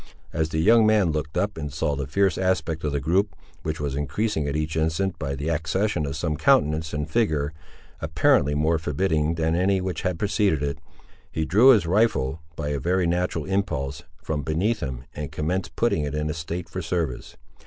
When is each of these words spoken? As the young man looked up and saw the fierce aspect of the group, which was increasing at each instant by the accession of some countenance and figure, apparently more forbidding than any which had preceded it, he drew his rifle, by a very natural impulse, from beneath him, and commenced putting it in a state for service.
As 0.33 0.49
the 0.49 0.57
young 0.57 0.87
man 0.87 1.11
looked 1.11 1.37
up 1.37 1.59
and 1.59 1.71
saw 1.71 1.95
the 1.95 2.07
fierce 2.07 2.35
aspect 2.35 2.83
of 2.83 2.91
the 2.91 2.99
group, 2.99 3.35
which 3.61 3.79
was 3.79 3.93
increasing 3.95 4.47
at 4.47 4.55
each 4.55 4.75
instant 4.75 5.19
by 5.19 5.35
the 5.35 5.49
accession 5.49 6.07
of 6.07 6.15
some 6.15 6.37
countenance 6.37 6.91
and 6.91 7.07
figure, 7.07 7.53
apparently 8.01 8.55
more 8.55 8.79
forbidding 8.79 9.35
than 9.35 9.53
any 9.55 9.79
which 9.79 10.01
had 10.01 10.17
preceded 10.17 10.63
it, 10.63 10.79
he 11.31 11.45
drew 11.45 11.69
his 11.69 11.85
rifle, 11.85 12.41
by 12.55 12.69
a 12.69 12.79
very 12.79 13.05
natural 13.05 13.45
impulse, 13.45 14.01
from 14.23 14.41
beneath 14.41 14.79
him, 14.79 15.03
and 15.15 15.31
commenced 15.31 15.75
putting 15.75 16.03
it 16.03 16.15
in 16.15 16.31
a 16.31 16.33
state 16.33 16.67
for 16.67 16.81
service. 16.81 17.37